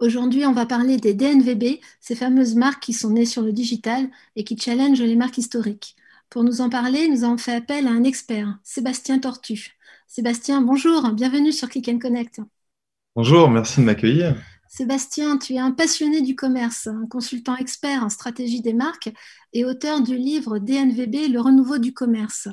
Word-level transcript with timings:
Aujourd'hui, 0.00 0.46
on 0.46 0.52
va 0.52 0.64
parler 0.64 0.96
des 0.96 1.12
DNVB, 1.12 1.80
ces 2.00 2.14
fameuses 2.14 2.54
marques 2.54 2.84
qui 2.84 2.92
sont 2.92 3.10
nées 3.10 3.26
sur 3.26 3.42
le 3.42 3.52
digital 3.52 4.08
et 4.36 4.44
qui 4.44 4.56
challengent 4.56 5.02
les 5.02 5.16
marques 5.16 5.38
historiques. 5.38 5.96
Pour 6.30 6.44
nous 6.44 6.60
en 6.60 6.70
parler, 6.70 7.08
nous 7.08 7.24
avons 7.24 7.36
fait 7.36 7.54
appel 7.54 7.88
à 7.88 7.90
un 7.90 8.04
expert, 8.04 8.60
Sébastien 8.62 9.18
Tortu. 9.18 9.76
Sébastien, 10.06 10.60
bonjour, 10.60 11.10
bienvenue 11.10 11.50
sur 11.50 11.68
Click 11.68 11.88
and 11.88 11.98
Connect. 11.98 12.40
Bonjour, 13.16 13.50
merci 13.50 13.80
de 13.80 13.86
m'accueillir. 13.86 14.36
Sébastien, 14.68 15.36
tu 15.36 15.54
es 15.54 15.58
un 15.58 15.72
passionné 15.72 16.20
du 16.20 16.36
commerce, 16.36 16.86
un 16.86 17.06
consultant 17.08 17.56
expert 17.56 18.04
en 18.04 18.08
stratégie 18.08 18.60
des 18.62 18.74
marques 18.74 19.12
et 19.52 19.64
auteur 19.64 20.00
du 20.00 20.16
livre 20.16 20.60
DNVB, 20.60 21.28
le 21.28 21.40
renouveau 21.40 21.78
du 21.78 21.92
commerce. 21.92 22.46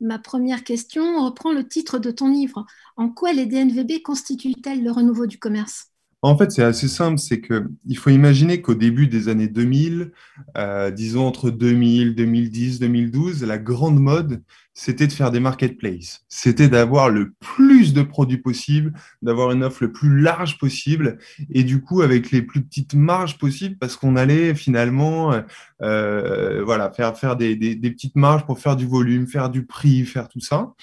Ma 0.00 0.18
première 0.18 0.64
question 0.64 1.22
reprend 1.26 1.52
le 1.52 1.68
titre 1.68 1.98
de 1.98 2.10
ton 2.10 2.28
livre. 2.28 2.64
En 2.96 3.10
quoi 3.10 3.34
les 3.34 3.44
DNVB 3.44 4.00
constituent-elles 4.02 4.82
le 4.82 4.90
renouveau 4.90 5.26
du 5.26 5.38
commerce? 5.38 5.90
En 6.22 6.36
fait, 6.36 6.52
c'est 6.52 6.62
assez 6.62 6.88
simple, 6.88 7.18
c'est 7.18 7.40
qu'il 7.40 7.96
faut 7.96 8.10
imaginer 8.10 8.60
qu'au 8.60 8.74
début 8.74 9.06
des 9.06 9.28
années 9.28 9.48
2000, 9.48 10.12
euh, 10.58 10.90
disons 10.90 11.26
entre 11.26 11.50
2000, 11.50 12.14
2010, 12.14 12.78
2012, 12.78 13.42
la 13.44 13.56
grande 13.56 13.98
mode, 13.98 14.42
c'était 14.74 15.06
de 15.06 15.12
faire 15.12 15.30
des 15.30 15.40
marketplaces. 15.40 16.26
C'était 16.28 16.68
d'avoir 16.68 17.08
le 17.08 17.32
plus 17.40 17.94
de 17.94 18.02
produits 18.02 18.36
possible, 18.36 18.92
d'avoir 19.22 19.50
une 19.52 19.64
offre 19.64 19.82
le 19.82 19.92
plus 19.92 20.20
large 20.20 20.58
possible, 20.58 21.16
et 21.50 21.64
du 21.64 21.80
coup 21.80 22.02
avec 22.02 22.30
les 22.32 22.42
plus 22.42 22.62
petites 22.62 22.94
marges 22.94 23.38
possibles, 23.38 23.76
parce 23.78 23.96
qu'on 23.96 24.16
allait 24.16 24.54
finalement, 24.54 25.42
euh, 25.80 26.62
voilà, 26.62 26.90
faire 26.90 27.16
faire 27.16 27.36
des, 27.36 27.56
des, 27.56 27.90
petites 27.90 28.16
marges 28.16 28.44
pour 28.44 28.58
faire 28.58 28.76
du 28.76 28.86
volume, 28.86 29.26
faire 29.26 29.48
du 29.48 29.64
prix, 29.64 30.04
faire 30.04 30.28
tout 30.28 30.40
ça. 30.40 30.74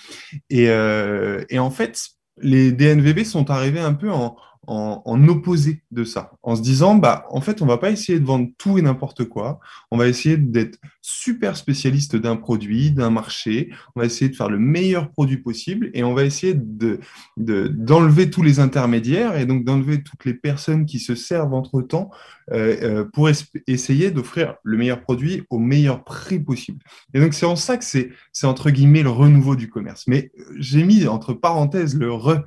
Et, 0.49 0.69
euh, 0.69 1.43
et 1.49 1.59
en 1.59 1.69
fait, 1.69 2.09
les 2.41 2.71
DNVB 2.71 3.23
sont 3.23 3.49
arrivés 3.49 3.79
un 3.79 3.93
peu 3.93 4.11
en, 4.11 4.35
en, 4.67 5.27
opposé 5.27 5.81
de 5.91 6.03
ça, 6.03 6.33
en 6.43 6.55
se 6.55 6.61
disant, 6.61 6.95
bah, 6.95 7.25
en 7.29 7.41
fait, 7.41 7.61
on 7.61 7.65
va 7.65 7.77
pas 7.77 7.89
essayer 7.89 8.19
de 8.19 8.25
vendre 8.25 8.49
tout 8.57 8.77
et 8.77 8.81
n'importe 8.81 9.25
quoi, 9.25 9.59
on 9.91 9.97
va 9.97 10.07
essayer 10.07 10.37
d'être 10.37 10.77
super 11.01 11.55
spécialiste 11.55 12.15
d'un 12.17 12.35
produit, 12.35 12.91
d'un 12.91 13.09
marché, 13.09 13.69
on 13.95 14.01
va 14.01 14.05
essayer 14.05 14.29
de 14.29 14.35
faire 14.35 14.49
le 14.49 14.59
meilleur 14.59 15.09
produit 15.09 15.37
possible 15.37 15.89
et 15.93 16.03
on 16.03 16.13
va 16.13 16.25
essayer 16.25 16.53
de, 16.53 16.99
d'enlever 17.37 18.29
tous 18.29 18.43
les 18.43 18.59
intermédiaires 18.59 19.37
et 19.37 19.45
donc 19.45 19.63
d'enlever 19.63 20.03
toutes 20.03 20.25
les 20.25 20.33
personnes 20.33 20.85
qui 20.85 20.99
se 20.99 21.15
servent 21.15 21.53
entre-temps 21.53 22.11
euh, 22.51 22.77
euh, 22.81 23.03
pour 23.03 23.29
essayer 23.67 24.09
d'offrir 24.09 24.55
le 24.63 24.77
meilleur 24.77 25.01
produit 25.01 25.43
au 25.49 25.59
meilleur 25.59 26.05
prix 26.05 26.39
possible. 26.39 26.79
Et 27.13 27.19
donc, 27.19 27.33
c'est 27.33 27.45
en 27.45 27.57
ça 27.57 27.75
que 27.75 27.83
c'est, 27.83 28.11
c'est 28.31 28.47
entre 28.47 28.69
guillemets 28.69 29.03
le 29.03 29.09
renouveau 29.09 29.57
du 29.57 29.69
commerce. 29.69 30.05
Mais 30.07 30.31
euh, 30.39 30.43
j'ai 30.57 30.83
mis 30.83 31.07
entre 31.07 31.33
parenthèses 31.33 31.95
le 31.95 32.11
re 32.13 32.43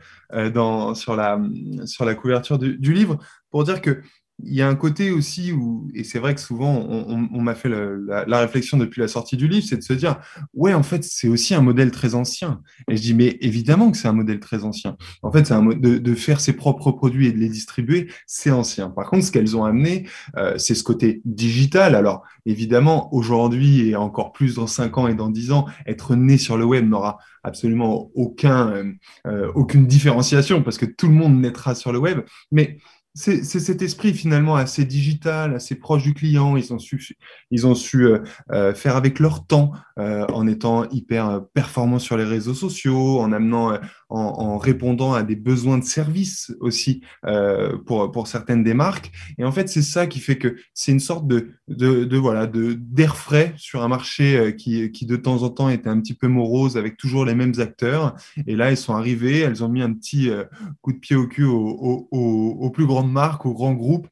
dans, 0.55 0.95
sur, 0.95 1.17
la, 1.17 1.43
sur 1.87 2.05
la 2.05 2.10
couverture 2.15 2.59
du 2.59 2.93
livre 2.93 3.19
pour 3.51 3.65
dire 3.65 3.81
que 3.81 4.03
il 4.45 4.55
y 4.55 4.63
a 4.63 4.69
un 4.69 4.75
côté 4.75 5.11
aussi 5.11 5.53
où, 5.53 5.89
et 5.95 6.05
c'est 6.05 6.19
vrai 6.19 6.35
que 6.35 6.41
souvent 6.41 6.75
on, 6.75 7.41
m'a 7.43 7.55
fait 7.55 7.69
la, 7.69 8.41
réflexion 8.41 8.77
depuis 8.79 9.01
la 9.01 9.09
sortie 9.09 9.37
du 9.37 9.49
livre, 9.49 9.67
c'est 9.69 9.77
de 9.77 9.83
se 9.83 9.93
dire, 9.93 10.21
ouais, 10.55 10.75
en 10.75 10.83
fait, 10.83 11.05
c'est 11.05 11.29
aussi 11.29 11.55
un 11.55 11.63
modèle 11.63 11.91
très 11.91 12.15
ancien. 12.15 12.63
Et 12.91 12.97
je 12.97 13.03
dis, 13.03 13.15
mais 13.15 13.39
évidemment 13.41 13.91
que 13.91 13.97
c'est 13.97 14.09
un 14.09 14.13
modèle 14.13 14.41
très 14.41 14.65
ancien. 14.65 14.97
En 15.23 15.31
fait, 15.33 15.47
c'est 15.47 15.55
un 15.55 15.65
de, 15.65 15.99
de 15.99 16.15
faire 16.15 16.41
ses 16.41 16.53
propres 16.53 16.93
produits 16.93 17.27
et 17.27 17.33
de 17.33 17.39
les 17.39 17.49
distribuer, 17.49 18.09
c'est 18.27 18.51
ancien. 18.51 18.91
Par 18.91 19.09
contre, 19.09 19.25
ce 19.25 19.33
qu'elles 19.33 19.57
ont 19.57 19.65
amené, 19.65 20.07
euh, 20.37 20.57
c'est 20.59 20.75
ce 20.75 20.85
côté 20.85 21.23
digital. 21.25 21.95
Alors, 21.95 22.23
évidemment, 22.47 23.13
aujourd'hui 23.15 23.89
et 23.89 23.97
encore 23.97 24.33
plus 24.33 24.57
dans 24.57 24.67
5 24.67 24.99
ans 24.99 25.09
et 25.09 25.15
dans 25.15 25.29
10 25.29 25.53
ans, 25.53 25.67
être 25.87 26.17
né 26.17 26.39
sur 26.39 26.57
le 26.57 26.65
web 26.65 26.89
n'aura 26.89 27.19
absolument 27.43 28.11
aucun, 28.15 28.71
euh, 28.71 28.93
euh, 29.27 29.53
aucune 29.55 29.87
différenciation 29.87 30.63
parce 30.63 30.79
que 30.79 30.87
tout 30.87 31.07
le 31.07 31.15
monde 31.15 31.41
naîtra 31.41 31.75
sur 31.75 31.93
le 31.93 31.99
web. 31.99 32.21
Mais 32.53 32.79
c'est 33.21 33.45
cet 33.45 33.83
esprit 33.83 34.15
finalement 34.15 34.57
assez 34.57 34.85
digital, 34.85 35.55
assez 35.55 35.75
proche 35.75 36.03
du 36.03 36.15
client. 36.15 36.57
Ils 36.57 36.73
ont 36.73 36.79
su, 36.79 37.17
ils 37.51 37.67
ont 37.67 37.75
su 37.75 38.07
euh, 38.07 38.21
euh, 38.51 38.75
faire 38.75 38.97
avec 38.97 39.19
leur 39.19 39.47
temps 39.47 39.73
euh, 39.99 40.27
en 40.33 40.47
étant 40.47 40.89
hyper 40.89 41.43
performants 41.53 41.99
sur 41.99 42.17
les 42.17 42.25
réseaux 42.25 42.55
sociaux, 42.55 43.21
en 43.21 43.33
amenant 43.33 43.79
en, 44.11 44.59
répondant 44.59 45.13
à 45.13 45.23
des 45.23 45.37
besoins 45.37 45.79
de 45.79 45.85
service 45.85 46.53
aussi 46.61 47.03
euh, 47.25 47.77
pour, 47.87 48.11
pour 48.11 48.27
certaines 48.27 48.63
des 48.63 48.75
marques. 48.75 49.11
Et 49.39 49.45
en 49.45 49.53
fait, 49.53 49.69
c'est 49.69 49.83
ça 49.83 50.07
qui 50.07 50.19
fait 50.19 50.37
que 50.37 50.57
c'est 50.75 50.93
une 50.93 51.01
sorte 51.01 51.27
de, 51.27 51.51
de, 51.69 52.17
voilà 52.17 52.47
de 52.47 52.73
d'air 52.73 53.17
frais 53.17 53.55
sur 53.57 53.83
un 53.83 53.89
marché 53.89 54.37
euh, 54.37 54.51
qui, 54.51 54.91
qui 54.91 55.07
de 55.07 55.17
temps 55.17 55.43
en 55.43 55.51
temps 55.51 55.69
était 55.69 55.89
un 55.89 56.01
petit 56.01 56.15
peu 56.15 56.27
morose 56.27 56.77
avec 56.77 56.97
toujours 56.97 57.25
les 57.25 57.35
mêmes 57.35 57.55
acteurs. 57.59 58.17
Et 58.47 58.57
là, 58.57 58.71
ils 58.71 58.77
sont 58.77 58.95
arrivés, 58.95 59.41
elles 59.41 59.63
ont 59.63 59.69
mis 59.69 59.83
un 59.83 59.93
petit 59.93 60.29
euh, 60.29 60.45
coup 60.83 60.93
de 60.93 60.99
pied 60.99 61.17
au 61.17 61.27
cul 61.27 61.45
aux, 61.45 62.71
plus 62.75 62.87
grandes 62.87 63.13
marques, 63.13 63.47
aux 63.47 63.55
grands 63.55 63.75
groupes, 63.75 64.07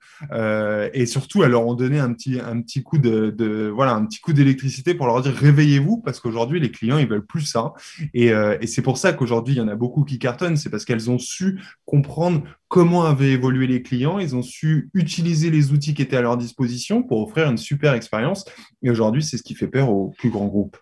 et 0.93 1.07
surtout, 1.07 1.45
elles 1.45 1.53
leur 1.53 1.67
ont 1.67 1.75
donné 1.75 1.99
un 1.99 2.13
petit 2.13 2.41
un 2.41 2.61
petit 2.61 2.83
coup 2.83 2.99
de, 2.99 3.31
de 3.31 3.69
voilà 3.69 3.95
un 3.95 4.05
petit 4.05 4.21
coup 4.21 4.33
d'électricité 4.33 4.95
pour 4.95 5.07
leur 5.07 5.21
dire 5.23 5.33
réveillez-vous 5.33 5.99
parce 5.99 6.19
qu'aujourd'hui 6.19 6.59
les 6.59 6.71
clients 6.71 6.99
ils 6.99 7.07
veulent 7.07 7.25
plus 7.25 7.43
ça. 7.43 7.73
Et, 8.15 8.27
et 8.61 8.67
c'est 8.67 8.83
pour 8.83 8.99
ça 8.99 9.13
qu'aujourd'hui 9.13 9.55
il 9.55 9.59
y 9.59 9.61
en 9.61 9.69
a 9.69 9.77
beaucoup 9.77 9.88
qui 10.05 10.19
cartonnent, 10.19 10.57
c'est 10.57 10.71
parce 10.71 10.85
qu'elles 10.85 11.11
ont 11.11 11.19
su 11.19 11.61
comprendre 11.85 12.43
comment 12.69 13.05
avaient 13.05 13.33
évolué 13.33 13.67
les 13.67 13.83
clients, 13.83 14.19
ils 14.19 14.37
ont 14.37 14.43
su 14.43 14.91
utiliser 14.95 15.51
les 15.51 15.73
outils 15.73 15.95
qui 15.95 16.03
étaient 16.03 16.17
à 16.17 16.23
leur 16.23 16.37
disposition 16.37 17.03
pour 17.03 17.23
offrir 17.23 17.49
une 17.51 17.57
super 17.57 17.95
expérience. 17.95 18.45
Et 18.83 18.91
aujourd'hui, 18.91 19.23
c'est 19.23 19.37
ce 19.37 19.43
qui 19.43 19.55
fait 19.55 19.69
peur 19.69 19.91
aux 19.91 20.15
plus 20.19 20.31
grands 20.31 20.47
groupes. 20.47 20.77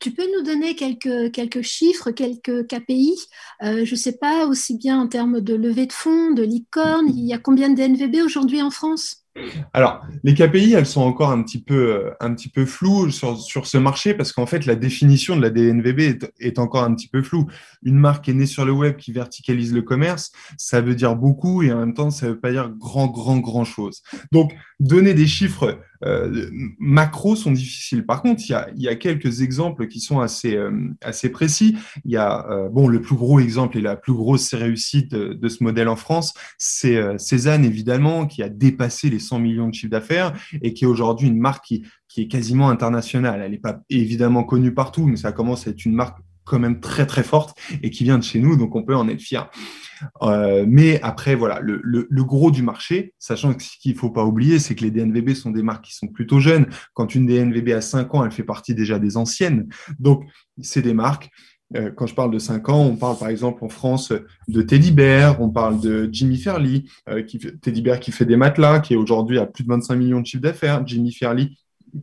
Tu 0.00 0.12
peux 0.12 0.26
nous 0.34 0.42
donner 0.42 0.74
quelques, 0.74 1.30
quelques 1.30 1.60
chiffres, 1.60 2.10
quelques 2.10 2.66
KPI 2.66 3.14
euh, 3.62 3.84
Je 3.84 3.90
ne 3.90 3.96
sais 3.96 4.16
pas, 4.16 4.46
aussi 4.46 4.78
bien 4.78 4.98
en 4.98 5.08
termes 5.08 5.42
de 5.42 5.54
levée 5.54 5.86
de 5.86 5.92
fonds, 5.92 6.32
de 6.32 6.42
licorne, 6.42 7.08
il 7.08 7.26
y 7.26 7.34
a 7.34 7.38
combien 7.38 7.68
de 7.68 7.74
DNVB 7.74 8.22
aujourd'hui 8.24 8.62
en 8.62 8.70
France? 8.70 9.26
Alors, 9.72 10.02
les 10.24 10.34
KPI, 10.34 10.74
elles 10.74 10.86
sont 10.86 11.02
encore 11.02 11.30
un 11.30 11.42
petit 11.42 11.62
peu, 11.62 11.94
euh, 11.94 12.10
un 12.20 12.34
petit 12.34 12.48
peu 12.48 12.66
floues 12.66 13.10
sur, 13.10 13.38
sur 13.38 13.66
ce 13.66 13.78
marché 13.78 14.14
parce 14.14 14.32
qu'en 14.32 14.46
fait, 14.46 14.66
la 14.66 14.74
définition 14.74 15.36
de 15.36 15.42
la 15.42 15.50
DNVB 15.50 16.00
est, 16.00 16.32
est, 16.40 16.58
encore 16.58 16.84
un 16.84 16.94
petit 16.94 17.08
peu 17.08 17.22
floue. 17.22 17.46
Une 17.82 17.96
marque 17.96 18.28
est 18.28 18.34
née 18.34 18.46
sur 18.46 18.64
le 18.64 18.72
web 18.72 18.96
qui 18.96 19.12
verticalise 19.12 19.72
le 19.72 19.82
commerce, 19.82 20.32
ça 20.56 20.80
veut 20.80 20.94
dire 20.94 21.16
beaucoup 21.16 21.62
et 21.62 21.72
en 21.72 21.78
même 21.78 21.94
temps, 21.94 22.10
ça 22.10 22.28
veut 22.28 22.40
pas 22.40 22.52
dire 22.52 22.70
grand, 22.70 23.06
grand, 23.06 23.38
grand 23.38 23.64
chose. 23.64 24.02
Donc, 24.32 24.52
donner 24.78 25.14
des 25.14 25.26
chiffres 25.26 25.78
euh, 26.04 26.50
macro 26.78 27.36
sont 27.36 27.52
difficiles. 27.52 28.06
Par 28.06 28.22
contre, 28.22 28.42
il 28.46 28.52
y 28.52 28.54
a, 28.54 28.68
y 28.76 28.88
a 28.88 28.96
quelques 28.96 29.42
exemples 29.42 29.86
qui 29.86 30.00
sont 30.00 30.20
assez, 30.20 30.56
euh, 30.56 30.70
assez 31.02 31.30
précis. 31.30 31.76
Il 32.04 32.10
y 32.10 32.16
a, 32.16 32.46
euh, 32.50 32.68
bon, 32.68 32.88
le 32.88 33.00
plus 33.00 33.16
gros 33.16 33.40
exemple 33.40 33.78
et 33.78 33.80
la 33.80 33.96
plus 33.96 34.12
grosse 34.12 34.54
réussite 34.54 35.10
de, 35.10 35.34
de 35.34 35.48
ce 35.48 35.62
modèle 35.62 35.88
en 35.88 35.96
France, 35.96 36.34
c'est 36.58 37.00
Cézanne, 37.18 37.64
évidemment, 37.64 38.26
qui 38.26 38.42
a 38.42 38.48
dépassé 38.48 39.10
les 39.10 39.18
100 39.18 39.38
millions 39.38 39.68
de 39.68 39.74
chiffres 39.74 39.90
d'affaires 39.90 40.32
et 40.62 40.72
qui 40.74 40.84
est 40.84 40.88
aujourd'hui 40.88 41.28
une 41.28 41.38
marque 41.38 41.64
qui, 41.64 41.84
qui 42.08 42.22
est 42.22 42.28
quasiment 42.28 42.68
internationale. 42.68 43.40
Elle 43.42 43.52
n'est 43.52 43.58
pas 43.58 43.80
évidemment 43.90 44.44
connue 44.44 44.74
partout, 44.74 45.06
mais 45.06 45.16
ça 45.16 45.32
commence 45.32 45.66
à 45.66 45.70
être 45.70 45.84
une 45.84 45.94
marque 45.94 46.18
quand 46.44 46.58
même 46.58 46.80
très 46.80 47.06
très 47.06 47.22
forte 47.22 47.56
et 47.82 47.90
qui 47.90 48.04
vient 48.04 48.18
de 48.18 48.24
chez 48.24 48.40
nous, 48.40 48.56
donc 48.56 48.74
on 48.74 48.82
peut 48.82 48.96
en 48.96 49.08
être 49.08 49.20
fier. 49.20 49.48
Euh, 50.22 50.64
mais 50.68 51.00
après, 51.02 51.34
voilà, 51.34 51.60
le, 51.60 52.24
gros 52.24 52.50
du 52.50 52.62
marché, 52.62 53.14
sachant 53.18 53.54
que 53.54 53.62
ce 53.62 53.76
qu'il 53.80 53.96
faut 53.96 54.10
pas 54.10 54.24
oublier, 54.24 54.58
c'est 54.58 54.74
que 54.74 54.84
les 54.84 54.90
DNVB 54.90 55.34
sont 55.34 55.50
des 55.50 55.62
marques 55.62 55.86
qui 55.86 55.94
sont 55.94 56.08
plutôt 56.08 56.38
jeunes. 56.38 56.66
Quand 56.94 57.14
une 57.14 57.26
DNVB 57.26 57.70
a 57.70 57.80
5 57.80 58.14
ans, 58.14 58.24
elle 58.24 58.30
fait 58.30 58.44
partie 58.44 58.74
déjà 58.74 58.98
des 58.98 59.16
anciennes. 59.16 59.68
Donc, 59.98 60.24
c'est 60.60 60.82
des 60.82 60.94
marques. 60.94 61.30
Euh, 61.76 61.90
quand 61.90 62.06
je 62.06 62.14
parle 62.14 62.32
de 62.32 62.38
5 62.38 62.68
ans, 62.68 62.84
on 62.84 62.96
parle 62.96 63.16
par 63.16 63.28
exemple 63.28 63.64
en 63.64 63.68
France 63.68 64.12
de 64.48 64.62
Teddy 64.62 64.90
Bear, 64.90 65.40
on 65.40 65.50
parle 65.50 65.80
de 65.80 66.08
Jimmy 66.10 66.36
Fairley, 66.36 66.84
euh, 67.08 67.22
qui, 67.22 67.38
Teddy 67.38 67.82
Bear 67.82 68.00
qui 68.00 68.10
fait 68.10 68.24
des 68.24 68.36
matelas, 68.36 68.80
qui 68.80 68.94
est 68.94 68.96
aujourd'hui 68.96 69.38
à 69.38 69.46
plus 69.46 69.62
de 69.62 69.68
25 69.68 69.94
millions 69.94 70.20
de 70.20 70.26
chiffre 70.26 70.42
d'affaires. 70.42 70.84
Jimmy 70.86 71.12
Fairley 71.12 71.50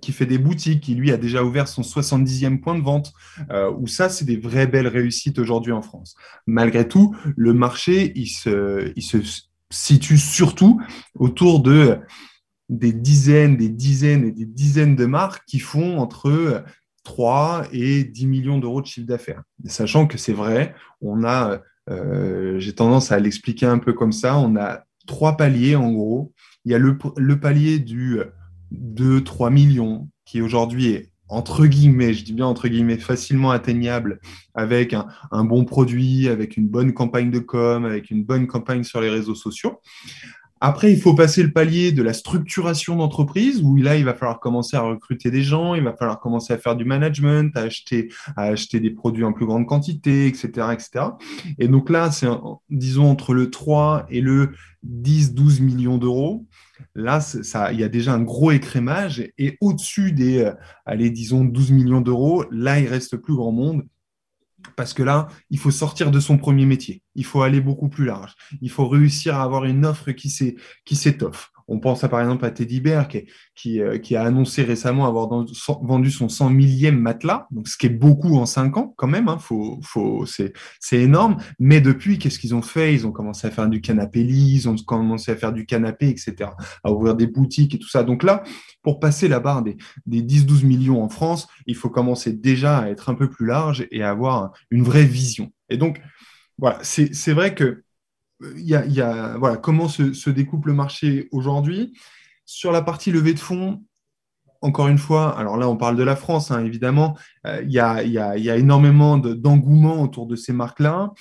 qui 0.02 0.12
fait 0.12 0.26
des 0.26 0.38
boutiques, 0.38 0.82
qui 0.82 0.96
lui 0.96 1.12
a 1.12 1.18
déjà 1.18 1.44
ouvert 1.44 1.68
son 1.68 1.82
70e 1.82 2.60
point 2.60 2.76
de 2.76 2.84
vente, 2.84 3.14
euh, 3.52 3.72
où 3.78 3.88
ça, 3.88 4.10
c'est 4.10 4.26
des 4.26 4.38
vraies 4.38 4.68
belles 4.68 4.88
réussites 4.88 5.40
aujourd'hui 5.40 5.72
en 5.72 5.82
France. 5.82 6.16
Malgré 6.46 6.88
tout, 6.88 7.16
le 7.36 7.54
marché, 7.54 8.12
il 8.16 8.28
se, 8.28 8.94
situe 9.70 10.18
surtout 10.18 10.82
autour 11.16 11.62
de 11.62 12.00
des 12.70 12.92
dizaines, 12.92 13.56
des 13.56 13.70
dizaines 13.70 14.26
et 14.26 14.32
des 14.32 14.46
dizaines 14.46 14.96
de 14.96 15.06
marques 15.06 15.44
qui 15.46 15.60
font 15.60 16.00
entre 16.00 16.64
3 17.04 17.68
et 17.72 18.04
10 18.04 18.28
millions 18.28 18.58
d'euros 18.58 18.82
de 18.82 18.88
chiffre 18.88 19.08
d'affaires. 19.08 19.44
Sachant 19.66 20.06
que 20.06 20.18
c'est 20.18 20.34
vrai, 20.34 20.76
on 21.00 21.24
a, 21.24 21.62
euh, 21.90 22.60
j'ai 22.60 22.76
tendance 22.76 23.14
à 23.14 23.20
l'expliquer 23.20 23.66
un 23.66 23.78
peu 23.78 23.94
comme 23.94 24.12
ça, 24.12 24.38
on 24.38 24.58
a 24.58 24.84
trois 25.06 25.38
paliers 25.38 25.78
en 25.78 25.92
gros. 25.94 26.34
Il 26.66 26.74
y 26.74 26.76
a 26.76 26.80
le 26.80 27.40
palier 27.40 27.80
du 27.80 28.20
2-3 28.74 29.52
millions 29.52 30.10
qui 30.26 30.42
aujourd'hui 30.42 30.88
est 30.88 31.12
entre 31.30 31.66
guillemets, 31.66 32.14
je 32.14 32.24
dis 32.24 32.34
bien 32.34 32.46
entre 32.46 32.68
guillemets, 32.68 32.98
facilement 32.98 33.52
atteignable 33.52 34.20
avec 34.56 34.94
un, 34.94 35.44
bon 35.44 35.66
produit, 35.66 36.30
avec 36.30 36.58
une 36.58 36.68
bonne 36.68 36.94
campagne 36.94 37.32
de 37.32 37.40
com, 37.40 37.86
avec 37.86 38.12
une 38.12 38.24
bonne 38.24 38.48
campagne 38.48 38.84
sur 38.84 39.02
les 39.02 39.10
réseaux 39.10 39.36
sociaux. 39.36 39.82
Après, 40.60 40.92
il 40.92 41.00
faut 41.00 41.14
passer 41.14 41.44
le 41.44 41.52
palier 41.52 41.92
de 41.92 42.02
la 42.02 42.14
structuration 42.14 42.96
d'entreprise, 42.96 43.62
où 43.62 43.76
là, 43.76 43.96
il 43.96 44.06
va 44.06 44.16
falloir 44.16 44.40
commencer 44.40 44.76
à 44.76 44.82
recruter 44.82 45.30
des 45.30 45.44
gens, 45.44 45.76
il 45.76 45.84
va 45.84 45.94
falloir 45.94 46.20
commencer 46.20 46.52
à 46.52 46.58
faire 46.58 46.76
du 46.76 46.84
management, 46.84 47.56
à 47.56 47.62
acheter, 47.62 48.10
à 48.36 48.44
acheter 48.44 48.80
des 48.80 48.90
produits 48.90 49.24
en 49.24 49.34
plus 49.34 49.46
grande 49.46 49.68
quantité, 49.68 50.26
etc. 50.26 50.70
etc. 50.74 51.06
Et 51.60 51.68
donc 51.68 51.92
là, 51.92 52.10
c'est, 52.10 52.28
disons, 52.72 53.12
entre 53.12 53.36
le 53.36 53.52
3 53.52 54.08
et 54.10 54.22
le 54.22 54.54
10-12 54.84 55.62
millions 55.62 56.00
d'euros. 56.00 56.48
Là, 56.96 57.20
ça, 57.20 57.72
il 57.74 57.80
y 57.80 57.84
a 57.84 57.90
déjà 57.90 58.14
un 58.14 58.22
gros 58.22 58.52
écrémage. 58.52 59.28
Et 59.38 59.58
au-dessus 59.62 60.12
des, 60.12 60.40
euh, 60.40 60.54
allez, 60.86 61.10
disons, 61.10 61.44
12 61.44 61.72
millions 61.72 62.02
d'euros, 62.02 62.46
là, 62.52 62.80
il 62.80 62.88
reste 62.88 63.18
plus 63.18 63.36
grand 63.36 63.52
monde 63.52 63.84
parce 64.76 64.94
que 64.94 65.04
là, 65.04 65.28
il 65.50 65.60
faut 65.60 65.72
sortir 65.72 66.12
de 66.12 66.20
son 66.20 66.38
premier 66.38 66.66
métier. 66.66 67.02
Il 67.16 67.26
faut 67.26 67.42
aller 67.42 67.62
beaucoup 67.62 67.90
plus 67.90 68.06
large. 68.06 68.34
Il 68.62 68.70
faut 68.70 68.88
réussir 68.88 69.36
à 69.36 69.44
avoir 69.44 69.66
une 69.66 69.86
offre 69.86 70.12
qui 70.12 70.30
s'étoffe. 70.96 71.52
On 71.68 71.80
pense 71.80 72.04
à, 72.04 72.10
par 72.10 72.22
exemple 72.22 72.46
à 72.46 72.52
Teddy 72.52 72.80
Bear 72.80 73.08
qui, 73.08 73.82
euh, 73.82 74.00
a 74.16 74.22
annoncé 74.22 74.64
récemment 74.64 75.06
avoir 75.06 75.28
vendu 75.28 76.12
son 76.12 76.30
100 76.30 76.50
millième 76.50 76.98
matelas, 76.98 77.48
donc 77.52 77.68
ce 77.68 77.78
qui 77.78 77.88
est 77.88 77.90
beaucoup 77.90 78.38
en 78.38 78.46
5 78.46 78.78
ans 78.78 78.94
quand 78.98 79.08
même, 79.08 79.28
hein, 79.28 79.38
faut, 79.38 79.80
faut, 79.84 80.26
c'est 80.26 80.54
énorme. 80.92 81.38
Mais 81.60 81.82
depuis, 81.82 82.18
qu'est-ce 82.18 82.40
qu'ils 82.40 82.56
ont 82.56 82.62
fait? 82.62 82.94
Ils 82.94 83.06
ont 83.06 83.12
commencé 83.12 83.48
à 83.48 83.52
faire 83.52 83.68
du 83.68 83.82
canapé 83.82 84.24
lit, 84.24 84.54
ils 84.56 84.70
ont 84.70 84.76
commencé 84.76 85.32
à 85.32 85.36
faire 85.36 85.54
du 85.54 85.66
canapé, 85.66 86.10
etc., 86.10 86.52
à 86.84 86.92
ouvrir 86.92 87.16
des 87.16 87.28
boutiques 87.28 87.76
et 87.76 87.80
tout 87.80 87.90
ça. 87.90 88.04
Donc 88.04 88.24
là, 88.24 88.44
pour 88.82 89.00
passer 89.00 89.28
la 89.28 89.40
barre 89.40 89.64
des, 89.64 89.78
des 90.06 90.22
10-12 90.22 90.66
millions 90.66 91.04
en 91.04 91.10
France, 91.10 91.48
il 91.66 91.76
faut 91.76 91.90
commencer 91.90 92.34
déjà 92.34 92.80
à 92.80 92.90
être 92.90 93.10
un 93.10 93.16
peu 93.16 93.30
plus 93.30 93.46
large 93.46 93.88
et 93.92 94.04
à 94.04 94.10
avoir 94.10 94.54
une 94.72 94.84
vraie 94.84 95.06
vision. 95.06 95.52
Et 95.70 95.78
donc, 95.78 96.00
voilà, 96.58 96.80
c'est 96.82 97.34
vrai 97.34 97.54
que 97.54 97.84
y 98.56 99.02
a, 99.02 99.38
voilà, 99.38 99.58
comment 99.58 99.88
se, 99.88 100.30
découpe 100.30 100.66
le 100.66 100.74
marché 100.74 101.28
aujourd'hui. 101.32 101.94
Sur 102.46 102.72
la 102.72 102.82
partie 102.82 103.12
levée 103.12 103.34
de 103.34 103.40
fonds, 103.40 103.84
encore 104.62 104.88
une 104.88 104.98
fois, 104.98 105.38
alors 105.38 105.58
là, 105.58 105.70
on 105.70 105.78
parle 105.78 105.96
de 105.96 106.04
la 106.04 106.16
France, 106.16 106.52
hein, 106.52 106.64
évidemment, 106.66 107.18
euh, 107.46 107.62
il 107.64 107.72
y, 107.72 107.80
a, 107.80 108.04
y, 108.04 108.18
a, 108.18 108.58
énormément 108.58 109.18
d'engouement 109.18 110.02
autour 110.02 110.26
de 110.26 110.36
ces 110.36 110.54
marques-là. 110.54 111.12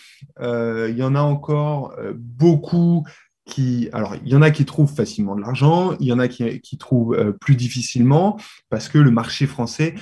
Euh, 0.40 0.88
il 0.90 0.96
y 0.96 1.02
en 1.02 1.14
a 1.14 1.20
encore 1.20 1.94
euh, 1.98 2.14
beaucoup 2.16 3.04
qui, 3.44 3.88
alors, 3.92 4.16
il 4.24 4.28
y 4.28 4.34
en 4.34 4.42
a 4.42 4.50
qui 4.50 4.64
trouvent 4.64 4.92
facilement 4.92 5.36
de 5.36 5.42
l'argent, 5.42 5.96
il 6.00 6.06
y 6.06 6.12
en 6.12 6.18
a 6.18 6.28
qui 6.28 6.78
trouvent 6.78 7.36
plus 7.40 7.54
difficilement 7.54 8.40
parce 8.70 8.88
que 8.88 8.98
le 8.98 9.12
marché 9.12 9.46
français 9.46 9.94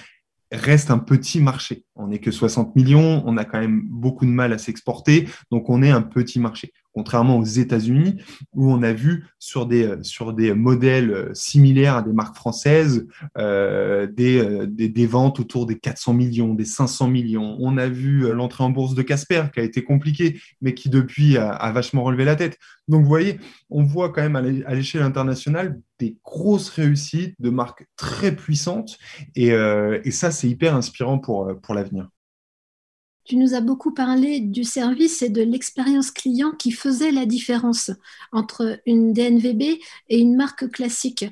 reste 0.50 0.90
un 0.90 0.98
petit 0.98 1.40
marché. 1.40 1.84
On 1.94 2.08
n'est 2.08 2.20
que 2.20 2.30
60 2.30 2.74
millions, 2.76 3.22
on 3.26 3.36
a 3.36 3.44
quand 3.44 3.60
même 3.60 3.82
beaucoup 3.86 4.24
de 4.24 4.30
mal 4.30 4.52
à 4.52 4.58
s'exporter, 4.58 5.28
donc 5.50 5.68
on 5.68 5.82
est 5.82 5.90
un 5.90 6.00
petit 6.00 6.40
marché 6.40 6.72
contrairement 6.94 7.38
aux 7.38 7.44
États-Unis, 7.44 8.16
où 8.54 8.72
on 8.72 8.82
a 8.82 8.92
vu 8.92 9.26
sur 9.38 9.66
des, 9.66 9.84
euh, 9.84 10.02
sur 10.02 10.32
des 10.32 10.54
modèles 10.54 11.10
euh, 11.10 11.34
similaires 11.34 11.96
à 11.96 12.02
des 12.02 12.12
marques 12.12 12.36
françaises 12.36 13.06
euh, 13.36 14.06
des, 14.06 14.66
des, 14.68 15.06
ventes 15.06 15.40
autour 15.40 15.66
des 15.66 15.78
400 15.78 16.14
millions, 16.14 16.54
des 16.54 16.64
500 16.64 17.08
millions. 17.08 17.56
On 17.58 17.76
a 17.76 17.88
vu 17.88 18.32
l'entrée 18.32 18.64
en 18.64 18.70
bourse 18.70 18.94
de 18.94 19.02
Casper, 19.02 19.44
qui 19.52 19.60
a 19.60 19.64
été 19.64 19.82
compliquée, 19.82 20.40
mais 20.60 20.74
qui 20.74 20.88
depuis 20.88 21.36
a, 21.36 21.72
vachement 21.72 22.04
relevé 22.04 22.24
la 22.24 22.36
tête. 22.36 22.58
Donc, 22.86 23.02
vous 23.02 23.08
voyez, 23.08 23.38
on 23.70 23.82
voit 23.82 24.10
quand 24.10 24.22
même 24.22 24.36
à 24.36 24.74
l'échelle 24.74 25.02
internationale 25.02 25.80
des 25.98 26.16
grosses 26.24 26.68
réussites 26.70 27.34
de 27.40 27.50
marques 27.50 27.86
très 27.96 28.34
puissantes, 28.34 28.98
et, 29.34 29.48
et 29.48 30.10
ça, 30.10 30.30
c'est 30.30 30.48
hyper 30.48 30.74
inspirant 30.74 31.18
pour, 31.18 31.50
pour 31.60 31.74
l'avenir. 31.74 32.08
Tu 33.24 33.36
nous 33.36 33.54
as 33.54 33.62
beaucoup 33.62 33.94
parlé 33.94 34.40
du 34.40 34.64
service 34.64 35.22
et 35.22 35.30
de 35.30 35.42
l'expérience 35.42 36.10
client 36.10 36.52
qui 36.52 36.72
faisait 36.72 37.10
la 37.10 37.24
différence 37.24 37.90
entre 38.32 38.80
une 38.86 39.14
DNVB 39.14 39.62
et 40.08 40.18
une 40.18 40.36
marque 40.36 40.70
classique. 40.70 41.24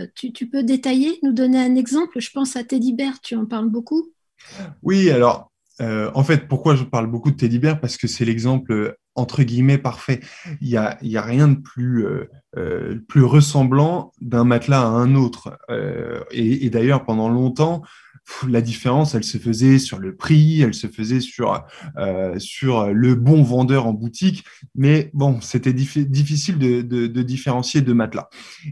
Euh, 0.00 0.06
tu, 0.14 0.48
peux 0.48 0.62
détailler, 0.62 1.18
nous 1.22 1.32
donner 1.32 1.58
un 1.58 1.76
exemple? 1.76 2.20
Je 2.20 2.30
pense 2.30 2.56
à 2.56 2.64
Teddy 2.64 2.94
Bear, 2.94 3.20
tu 3.20 3.36
en 3.36 3.46
parles 3.46 3.68
beaucoup. 3.68 4.12
Oui, 4.82 5.10
alors 5.10 5.52
euh, 5.80 6.10
en 6.14 6.22
fait, 6.24 6.48
pourquoi 6.48 6.76
je 6.76 6.84
parle 6.84 7.08
beaucoup 7.08 7.30
de 7.30 7.36
Teddy 7.36 7.58
Bear? 7.58 7.80
Parce 7.80 7.96
que 7.96 8.06
c'est 8.06 8.24
l'exemple 8.24 8.72
euh, 8.72 8.98
entre 9.14 9.42
guillemets 9.42 9.78
parfait. 9.78 10.20
Il 10.60 10.68
n'y 10.68 10.76
a, 10.76 10.98
a, 10.98 11.22
rien 11.22 11.46
de 11.46 11.54
plus, 11.60 12.04
plus 13.06 13.22
ressemblant 13.22 14.12
d'un 14.20 14.42
matelas 14.42 14.80
à 14.80 14.86
un 14.86 15.14
autre. 15.14 15.56
et 16.32 16.68
d'ailleurs, 16.68 17.04
pendant 17.04 17.28
longtemps, 17.28 17.82
la 18.48 18.60
différence, 18.60 19.14
elle 19.14 19.24
se 19.24 19.38
faisait 19.38 19.78
sur 19.78 19.98
le 19.98 20.16
prix, 20.16 20.62
elle 20.62 20.74
se 20.74 20.86
faisait 20.86 21.20
sur, 21.20 21.64
euh, 21.98 22.38
sur 22.38 22.92
le 22.92 23.14
bon 23.14 23.42
vendeur 23.42 23.86
en 23.86 23.92
boutique. 23.92 24.44
Mais 24.74 25.10
bon, 25.14 25.40
c'était 25.40 25.72
difficile 25.72 26.58
de, 26.58 26.82
de, 26.82 27.22
différencier 27.22 27.80
deux 27.80 27.94
matelas. 27.94 28.28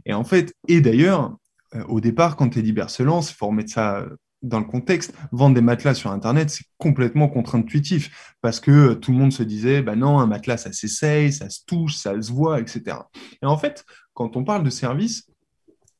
Et 0.06 0.14
en 0.14 0.24
fait, 0.24 0.54
et 0.68 0.80
d'ailleurs, 0.80 1.36
euh, 1.74 1.84
au 1.84 2.00
départ, 2.00 2.36
quand 2.36 2.48
Teddy 2.48 2.74
se 2.88 3.02
lance, 3.02 3.30
il 3.30 3.34
faut 3.34 3.46
remettre 3.46 3.72
ça 3.72 4.06
dans 4.42 4.58
le 4.58 4.64
contexte, 4.64 5.14
vendre 5.30 5.54
des 5.54 5.60
matelas 5.60 5.94
sur 5.94 6.10
Internet, 6.10 6.50
c'est 6.50 6.64
complètement 6.76 7.28
contre-intuitif 7.28 8.34
parce 8.40 8.58
que 8.60 8.94
tout 8.94 9.12
le 9.12 9.18
monde 9.18 9.32
se 9.32 9.42
disait, 9.42 9.82
bah 9.82 9.94
non, 9.94 10.18
un 10.18 10.26
matelas, 10.26 10.56
ça 10.56 10.72
s'essaye, 10.72 11.32
ça 11.32 11.48
se 11.48 11.60
touche, 11.64 11.94
ça 11.96 12.20
se 12.20 12.32
voit, 12.32 12.60
etc. 12.60 12.96
Et 13.40 13.46
en 13.46 13.56
fait, 13.56 13.84
quand 14.14 14.36
on 14.36 14.44
parle 14.44 14.64
de 14.64 14.70
service, 14.70 15.28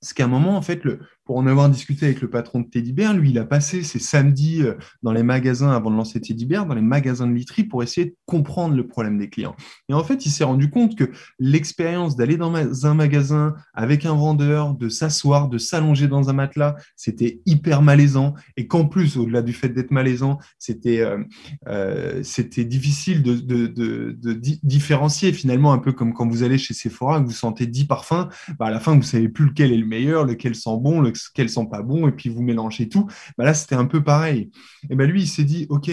c'est 0.03 0.17
qu'à 0.17 0.25
un 0.25 0.29
moment, 0.29 0.57
en 0.57 0.63
fait, 0.63 0.83
pour 1.25 1.37
en 1.37 1.47
avoir 1.47 1.71
discuté 1.71 2.07
avec 2.07 2.21
le 2.21 2.29
patron 2.29 2.61
de 2.61 2.67
Teddy 2.67 2.93
Bear, 2.93 3.15
lui, 3.15 3.31
il 3.31 3.39
a 3.39 3.45
passé 3.45 3.85
ses 3.85 4.01
samedis 4.01 4.63
euh, 4.63 4.75
dans 5.03 5.13
les 5.13 5.23
magasins 5.23 5.71
avant 5.71 5.91
de 5.91 5.97
lancer 5.97 6.21
Teddy 6.21 6.47
Bear, 6.47 6.67
dans 6.67 6.75
les 6.75 6.83
magasins 6.83 7.29
de 7.29 7.33
literie 7.33 7.63
pour 7.63 7.83
essayer 7.83 8.07
de 8.09 8.17
comprendre 8.27 8.75
le 8.75 8.87
problème 8.87 9.19
des 9.19 9.31
clients. 9.31 9.55
Et 9.89 9.95
en 9.95 10.03
fait, 10.03 10.27
il 10.27 10.31
s'est 10.31 10.43
rendu 10.45 10.69
compte 10.69 10.97
que 10.97 11.11
l'expérience 11.39 12.17
d'aller 12.17 12.37
dans 12.37 12.87
un 12.87 12.95
magasin 12.95 13.55
avec 13.73 14.05
un 14.05 14.15
vendeur, 14.15 14.75
de 14.75 14.89
s'asseoir, 14.89 15.49
de 15.49 15.59
s'allonger 15.59 16.09
dans 16.09 16.29
un 16.29 16.33
matelas, 16.33 16.75
c'était 16.97 17.41
hyper 17.47 17.83
malaisant. 17.83 18.35
Et 18.57 18.67
qu'en 18.67 18.87
plus, 18.87 19.17
au-delà 19.17 19.43
du 19.43 19.53
fait 19.53 19.69
d'être 19.69 19.93
malaisant, 19.93 20.39
c'était 20.59 21.01
euh, 21.01 21.23
euh, 21.69 22.23
difficile 22.59 23.23
de, 23.23 24.41
différencier 24.65 25.33
finalement, 25.33 25.73
un 25.73 25.79
peu 25.79 25.93
comme 25.93 26.13
quand 26.15 26.27
vous 26.27 26.43
allez 26.43 26.59
chez 26.59 26.75
Sephora, 26.75 27.21
que 27.21 27.27
vous 27.27 27.33
sentez 27.33 27.67
10 27.67 27.85
parfums, 27.85 28.29
bah 28.59 28.67
à 28.67 28.71
la 28.71 28.81
fin, 28.81 28.97
vous 28.97 29.03
savez 29.03 29.29
plus 29.29 29.47
lequel 29.47 29.73
est 29.73 29.77
le 29.77 29.87
meilleur, 29.93 30.25
lequel 30.25 30.55
sent 30.55 30.79
bon, 30.81 31.01
le 31.01 31.13
qu'elles 31.35 31.51
sont 31.51 31.67
pas 31.67 31.83
bons, 31.83 32.09
et 32.09 32.13
puis 32.13 32.29
vous 32.31 32.43
mélangez 32.43 32.89
tout. 32.89 33.07
Bah 33.37 33.45
là, 33.45 33.55
c'était 33.55 33.75
un 33.75 33.85
peu 33.85 34.03
pareil. 34.03 34.51
Et 34.91 34.97
ben 34.97 35.09
lui, 35.09 35.23
il 35.23 35.29
s'est 35.29 35.45
dit, 35.45 35.67
OK, 35.69 35.91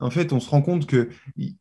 en 0.00 0.10
fait, 0.10 0.32
on 0.32 0.40
se 0.40 0.50
rend 0.50 0.62
compte 0.62 0.86
que 0.86 1.10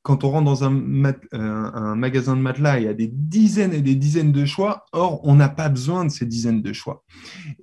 quand 0.01 0.24
on 0.24 0.31
rentre 0.31 0.45
dans 0.45 0.63
un, 0.63 0.74
euh, 0.74 1.13
un, 1.33 1.95
magasin 1.95 2.36
de 2.36 2.41
matelas, 2.41 2.79
il 2.79 2.86
y 2.86 2.88
a 2.88 2.93
des 2.93 3.10
dizaines 3.12 3.74
et 3.74 3.81
des 3.81 3.95
dizaines 3.95 4.31
de 4.31 4.45
choix. 4.45 4.86
Or, 4.93 5.21
on 5.24 5.36
n'a 5.36 5.50
pas 5.50 5.69
besoin 5.69 6.05
de 6.05 6.10
ces 6.10 6.25
dizaines 6.25 6.62
de 6.62 6.74
choix. 6.74 7.03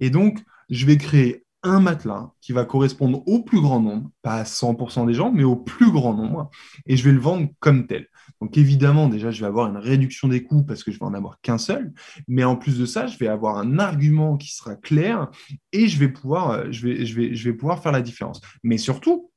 Et 0.00 0.11
donc, 0.11 0.38
je 0.70 0.87
vais 0.87 0.97
créer 0.97 1.44
un 1.64 1.80
matelas 1.80 2.30
qui 2.40 2.52
va 2.52 2.64
correspondre 2.64 3.23
au 3.26 3.42
plus 3.42 3.61
grand 3.61 3.80
nombre, 3.80 4.11
pas 4.23 4.35
à 4.35 4.44
100% 4.44 5.06
des 5.06 5.14
gens, 5.14 5.32
mais 5.32 5.42
au 5.42 5.56
plus 5.56 5.90
grand 5.90 6.14
nombre, 6.14 6.50
et 6.87 6.97
je 6.97 7.04
vais 7.04 7.12
le 7.12 7.18
vendre 7.18 7.49
comme 7.58 7.87
tel. 7.87 8.06
Donc 8.40 8.56
évidemment, 8.56 9.08
déjà, 9.08 9.30
je 9.30 9.40
vais 9.40 9.47
avoir 9.47 9.68
une 9.68 9.76
réduction 9.76 10.28
des 10.28 10.42
coûts 10.42 10.62
parce 10.62 10.85
que 10.85 10.90
je 10.90 10.99
vais 10.99 11.04
en 11.04 11.14
avoir 11.14 11.40
qu'un 11.40 11.58
seul, 11.58 11.92
mais 12.26 12.44
en 12.44 12.56
plus 12.56 12.78
de 12.78 12.87
ça, 12.87 13.06
je 13.06 13.18
vais 13.18 13.28
avoir 13.28 13.58
un 13.58 13.78
argument 13.78 14.37
qui 14.37 14.54
sera 14.54 14.76
clair 14.76 15.28
et 15.73 15.88
je 15.88 15.99
vais 15.99 16.08
pouvoir, 16.08 16.50
euh, 16.50 16.66
je 16.70 16.87
vais, 16.87 17.06
je 17.06 17.14
vais, 17.14 17.35
je 17.35 17.50
vais 17.50 17.56
pouvoir 17.56 17.82
faire 17.82 17.92
la 17.92 18.02
différence. 18.02 18.40
Mais 18.62 18.78
surtout, 18.78 19.30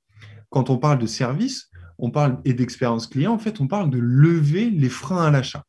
quand 0.49 0.69
on 0.69 0.77
parle 0.77 0.99
de 0.99 1.07
service, 1.07 1.69
on 1.97 2.09
parle 2.09 2.41
et 2.45 2.53
d'expérience 2.53 3.07
client, 3.07 3.33
en 3.33 3.39
fait, 3.39 3.61
on 3.61 3.67
parle 3.67 3.89
de 3.89 3.99
lever 3.99 4.69
les 4.71 4.89
freins 4.89 5.23
à 5.23 5.31
l'achat. 5.31 5.63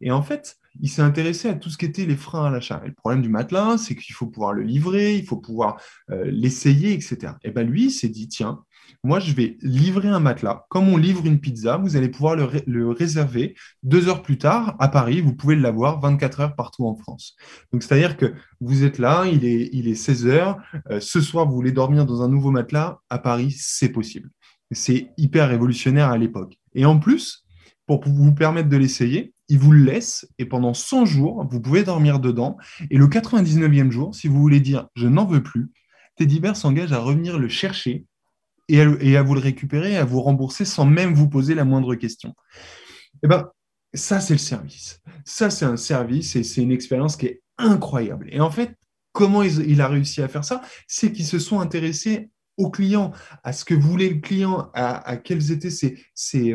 Et 0.00 0.10
en 0.10 0.22
fait, 0.22 0.56
il 0.80 0.88
s'est 0.88 1.02
intéressé 1.02 1.48
à 1.48 1.54
tout 1.54 1.70
ce 1.70 1.78
qui 1.78 1.86
était 1.86 2.06
les 2.06 2.16
freins 2.16 2.44
à 2.44 2.50
l'achat. 2.50 2.82
le 2.84 2.92
problème 2.92 3.22
du 3.22 3.28
matelas, 3.28 3.78
c'est 3.78 3.96
qu'il 3.96 4.14
faut 4.14 4.26
pouvoir 4.26 4.52
le 4.52 4.62
livrer, 4.62 5.16
il 5.16 5.24
faut 5.24 5.38
pouvoir 5.38 5.80
euh, 6.10 6.24
l'essayer, 6.26 6.92
etc. 6.92 7.32
Et 7.42 7.50
bien 7.50 7.64
lui, 7.64 7.86
il 7.86 7.90
s'est 7.90 8.10
dit, 8.10 8.28
tiens, 8.28 8.60
moi, 9.04 9.20
je 9.20 9.32
vais 9.32 9.56
livrer 9.62 10.08
un 10.08 10.20
matelas. 10.20 10.66
Comme 10.68 10.88
on 10.88 10.96
livre 10.96 11.26
une 11.26 11.40
pizza, 11.40 11.76
vous 11.76 11.96
allez 11.96 12.08
pouvoir 12.08 12.36
le, 12.36 12.90
réserver 12.90 13.54
deux 13.82 14.08
heures 14.08 14.22
plus 14.22 14.38
tard 14.38 14.76
à 14.78 14.88
Paris. 14.88 15.20
Vous 15.20 15.34
pouvez 15.34 15.56
l'avoir 15.56 16.00
24 16.00 16.40
heures 16.40 16.56
partout 16.56 16.86
en 16.86 16.94
France. 16.94 17.36
Donc, 17.72 17.82
c'est-à-dire 17.82 18.16
que 18.16 18.34
vous 18.60 18.84
êtes 18.84 18.98
là, 18.98 19.24
il 19.26 19.44
est, 19.44 19.70
il 19.72 19.88
est 19.88 19.94
16 19.94 20.26
heures. 20.26 20.58
Euh, 20.90 21.00
ce 21.00 21.20
soir, 21.20 21.46
vous 21.46 21.54
voulez 21.54 21.72
dormir 21.72 22.06
dans 22.06 22.22
un 22.22 22.28
nouveau 22.28 22.50
matelas. 22.50 22.98
À 23.10 23.18
Paris, 23.18 23.54
c'est 23.56 23.90
possible. 23.90 24.30
C'est 24.70 25.10
hyper 25.16 25.48
révolutionnaire 25.48 26.10
à 26.10 26.18
l'époque. 26.18 26.58
Et 26.74 26.84
en 26.84 26.98
plus, 26.98 27.44
pour 27.86 28.04
vous 28.06 28.34
permettre 28.34 28.68
de 28.68 28.76
l'essayer, 28.76 29.32
il 29.48 29.58
vous 29.58 29.72
le 29.72 29.82
laisse 29.82 30.28
et 30.38 30.44
pendant 30.44 30.74
100 30.74 31.06
jours, 31.06 31.46
vous 31.50 31.60
pouvez 31.60 31.82
dormir 31.82 32.20
dedans. 32.20 32.58
Et 32.90 32.98
le 32.98 33.06
99e 33.06 33.90
jour, 33.90 34.14
si 34.14 34.28
vous 34.28 34.38
voulez 34.38 34.60
dire 34.60 34.88
je 34.94 35.08
n'en 35.08 35.24
veux 35.24 35.42
plus, 35.42 35.70
Teddy 36.16 36.40
Bear 36.40 36.56
s'engage 36.56 36.92
à 36.92 36.98
revenir 36.98 37.38
le 37.38 37.48
chercher 37.48 38.04
et 38.68 39.16
à, 39.16 39.22
vous 39.22 39.34
le 39.34 39.40
récupérer, 39.40 39.96
à 39.96 40.04
vous 40.04 40.20
rembourser 40.20 40.64
sans 40.64 40.84
même 40.84 41.14
vous 41.14 41.28
poser 41.28 41.54
la 41.54 41.64
moindre 41.64 41.94
question. 41.94 42.34
Eh 43.22 43.28
ben, 43.28 43.48
ça, 43.94 44.20
c'est 44.20 44.34
le 44.34 44.38
service. 44.38 45.00
Ça, 45.24 45.50
c'est 45.50 45.64
un 45.64 45.76
service 45.76 46.36
et 46.36 46.44
c'est 46.44 46.62
une 46.62 46.72
expérience 46.72 47.16
qui 47.16 47.26
est 47.26 47.42
incroyable. 47.56 48.28
Et 48.30 48.40
en 48.40 48.50
fait, 48.50 48.74
comment 49.12 49.42
il, 49.42 49.80
a 49.80 49.88
réussi 49.88 50.22
à 50.22 50.28
faire 50.28 50.44
ça? 50.44 50.60
C'est 50.86 51.12
qu'ils 51.12 51.26
se 51.26 51.38
sont 51.38 51.60
intéressés 51.60 52.30
au 52.56 52.70
client, 52.70 53.12
à 53.44 53.52
ce 53.52 53.64
que 53.64 53.74
voulait 53.74 54.10
le 54.10 54.20
client, 54.20 54.70
à, 54.74 55.16
quels 55.16 55.52
étaient 55.52 55.70
ses, 55.70 56.04
ses, 56.12 56.54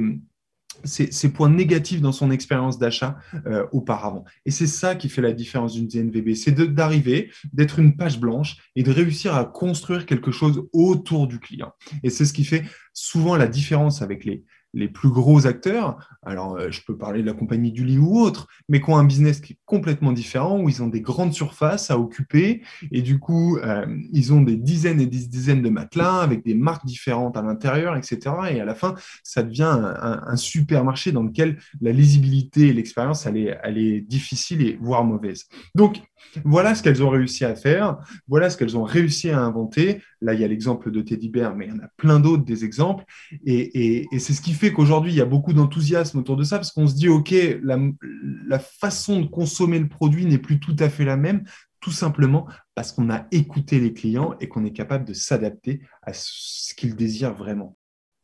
points 1.33 1.49
négatifs 1.49 2.01
dans 2.01 2.11
son 2.11 2.31
expérience 2.31 2.77
d'achat 2.77 3.17
euh, 3.45 3.65
auparavant. 3.71 4.25
Et 4.45 4.51
c'est 4.51 4.67
ça 4.67 4.95
qui 4.95 5.09
fait 5.09 5.21
la 5.21 5.31
différence 5.31 5.73
d'une 5.73 5.87
DNVB, 5.87 6.35
c'est 6.35 6.51
d'arriver, 6.51 7.31
d'être 7.53 7.79
une 7.79 7.95
page 7.95 8.19
blanche 8.19 8.57
et 8.75 8.83
de 8.83 8.91
réussir 8.91 9.35
à 9.35 9.45
construire 9.45 10.05
quelque 10.05 10.31
chose 10.31 10.67
autour 10.73 11.27
du 11.27 11.39
client. 11.39 11.73
Et 12.03 12.09
c'est 12.09 12.25
ce 12.25 12.33
qui 12.33 12.45
fait 12.45 12.63
souvent 12.93 13.35
la 13.35 13.47
différence 13.47 14.01
avec 14.01 14.25
les, 14.25 14.43
les 14.73 14.87
plus 14.87 15.09
gros 15.09 15.45
acteurs, 15.45 15.97
alors 16.23 16.57
euh, 16.57 16.71
je 16.71 16.81
peux 16.85 16.97
parler 16.97 17.21
de 17.21 17.27
la 17.27 17.33
compagnie 17.33 17.71
du 17.71 17.85
lit 17.85 17.97
ou 17.97 18.19
autre, 18.19 18.47
mais 18.69 18.81
qui 18.81 18.89
ont 18.89 18.97
un 18.97 19.03
business 19.03 19.39
qui 19.39 19.53
est 19.53 19.59
complètement 19.65 20.11
différent, 20.11 20.59
où 20.59 20.69
ils 20.69 20.81
ont 20.81 20.87
des 20.87 21.01
grandes 21.01 21.33
surfaces 21.33 21.91
à 21.91 21.99
occuper, 21.99 22.63
et 22.91 23.01
du 23.01 23.19
coup, 23.19 23.57
euh, 23.57 23.85
ils 24.11 24.33
ont 24.33 24.41
des 24.41 24.55
dizaines 24.55 24.99
et 24.99 25.05
des 25.05 25.27
dizaines 25.27 25.61
de 25.61 25.69
matelas 25.69 26.21
avec 26.21 26.43
des 26.43 26.55
marques 26.55 26.85
différentes 26.85 27.37
à 27.37 27.41
l'intérieur, 27.41 27.95
etc. 27.95 28.19
Et 28.51 28.61
à 28.61 28.65
la 28.65 28.75
fin, 28.75 28.95
ça 29.23 29.43
devient 29.43 29.63
un, 29.63 30.35
supermarché 30.35 31.11
dans 31.11 31.23
lequel 31.23 31.59
la 31.79 31.91
lisibilité 31.91 32.69
et 32.69 32.73
l'expérience, 32.73 33.25
elle 33.25 33.37
est, 33.37 33.57
elle 33.63 33.77
est 33.77 34.01
difficile 34.01 34.61
et 34.61 34.77
voire 34.81 35.03
mauvaise. 35.03 35.45
Donc, 35.75 36.01
voilà 36.43 36.75
ce 36.75 36.83
qu'elles 36.83 37.03
ont 37.03 37.09
réussi 37.09 37.45
à 37.45 37.55
faire, 37.55 37.97
voilà 38.27 38.49
ce 38.49 38.57
qu'elles 38.57 38.77
ont 38.77 38.83
réussi 38.83 39.29
à 39.29 39.39
inventer. 39.39 40.01
Là, 40.21 40.33
il 40.33 40.41
y 40.41 40.43
a 40.43 40.47
l'exemple 40.47 40.91
de 40.91 41.01
Teddy 41.01 41.29
Bear, 41.29 41.55
mais 41.55 41.65
il 41.65 41.69
y 41.69 41.73
en 41.73 41.83
a 41.83 41.89
plein 41.97 42.19
d'autres 42.19 42.43
des 42.43 42.65
exemples. 42.65 43.03
Et, 43.45 44.05
c'est 44.17 44.33
ce 44.33 44.41
qui 44.41 44.53
fait 44.53 44.71
qu'aujourd'hui, 44.71 45.11
il 45.11 45.17
y 45.17 45.21
a 45.21 45.25
beaucoup 45.25 45.53
d'enthousiasme 45.53 46.19
autour 46.19 46.37
de 46.37 46.43
ça, 46.43 46.57
parce 46.57 46.71
qu'on 46.71 46.87
se 46.87 46.95
dit, 46.95 47.09
OK, 47.09 47.33
la, 47.61 48.59
façon 48.59 49.21
de 49.21 49.27
consommer 49.27 49.79
le 49.79 49.87
produit 49.87 50.25
n'est 50.25 50.37
plus 50.37 50.59
tout 50.59 50.75
à 50.79 50.89
fait 50.89 51.05
la 51.05 51.17
même, 51.17 51.43
tout 51.79 51.91
simplement 51.91 52.47
parce 52.75 52.91
qu'on 52.91 53.09
a 53.09 53.27
écouté 53.31 53.79
les 53.79 53.93
clients 53.93 54.35
et 54.39 54.47
qu'on 54.47 54.63
est 54.65 54.71
capable 54.71 55.05
de 55.05 55.13
s'adapter 55.13 55.81
à 56.01 56.13
ce 56.13 56.73
qu'ils 56.75 56.95
désirent 56.95 57.33
vraiment. 57.33 57.75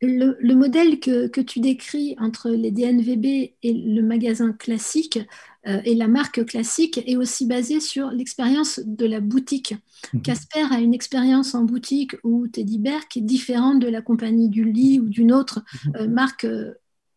Le, 0.02 0.54
modèle 0.54 1.00
que, 1.00 1.42
tu 1.42 1.60
décris 1.60 2.16
entre 2.20 2.50
les 2.50 2.72
DNVB 2.72 3.54
et 3.62 3.74
le 3.74 4.02
magasin 4.02 4.54
classique 4.54 5.20
euh, 5.68 5.82
et 5.84 5.94
la 5.94 6.08
marque 6.08 6.46
classique 6.46 7.02
est 7.06 7.18
aussi 7.18 7.46
basé 7.46 7.82
sur 7.82 8.10
l'expérience 8.12 8.80
de 8.86 9.06
la 9.06 9.20
boutique. 9.20 9.76
Mhm. 10.14 10.22
Casper 10.22 10.66
a 10.72 10.80
une 10.80 10.94
expérience 10.94 11.54
en 11.54 11.64
boutique 11.64 12.16
ou 12.24 12.48
Teddy 12.48 12.80
Bear 12.80 13.10
qui 13.10 13.20
est 13.20 13.24
différente 13.24 13.80
de 13.80 13.88
la 13.88 14.02
compagnie 14.02 14.50
du 14.50 14.64
lit 14.64 15.02
ou 15.02 15.10
d'une 15.10 15.34
autre 15.34 15.64
mhm. 15.86 15.96
euh, 15.96 16.08
marque 16.08 16.46
euh, 16.46 16.74